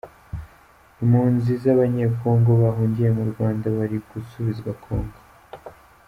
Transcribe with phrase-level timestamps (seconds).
[1.03, 5.19] Impunzi z’Abanyecongo bahungiye mu Rwanda bari gusubizwa Congo.